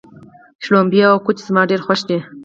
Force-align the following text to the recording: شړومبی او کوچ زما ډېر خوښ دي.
شړومبی 0.63 1.01
او 1.09 1.15
کوچ 1.25 1.37
زما 1.47 1.61
ډېر 1.69 1.81
خوښ 1.85 1.99
دي. 2.09 2.19